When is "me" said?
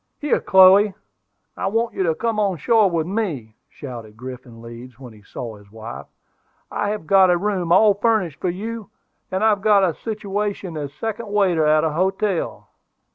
3.05-3.55